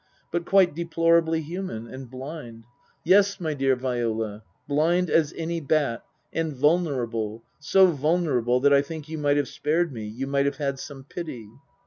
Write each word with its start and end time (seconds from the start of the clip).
but 0.31 0.45
quite 0.47 0.73
deplorably 0.73 1.41
human, 1.41 1.85
and 1.87 2.09
blind 2.09 2.63
yes, 3.03 3.39
my 3.39 3.53
dear 3.53 3.75
Viola, 3.75 4.41
blind 4.67 5.11
as 5.11 5.31
any 5.37 5.59
bat 5.61 6.03
and 6.33 6.53
vulnerable, 6.53 7.43
so 7.59 7.85
vulnerable 7.85 8.59
that 8.59 8.73
I 8.73 8.81
think 8.81 9.07
you 9.07 9.19
might 9.19 9.37
have 9.37 9.47
spared 9.47 9.93
me, 9.93 10.05
you 10.07 10.25
might 10.25 10.47
have 10.47 10.57
had 10.57 10.79
some 10.79 11.03
pity. 11.03 11.47